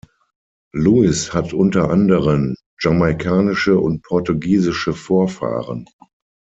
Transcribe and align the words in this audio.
Lewis 0.73 1.31
hat 1.31 1.53
unter 1.53 1.91
anderen 1.91 2.55
jamaikanische 2.79 3.77
und 3.77 4.01
portugiesische 4.01 4.93
Vorfahren. 4.93 5.85